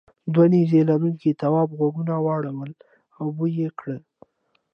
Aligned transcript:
دوو 0.33 0.45
نیزه 0.53 0.79
لرونکو 0.89 1.37
تواب 1.41 1.69
غوږونه 1.77 2.13
واړول 2.25 2.71
او 3.19 3.25
بوی 3.35 3.51
یې 3.61 3.69
کړ. 3.79 3.85